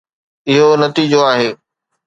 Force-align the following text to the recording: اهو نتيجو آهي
اهو 0.49 0.69
نتيجو 0.81 1.21
آهي 1.33 1.49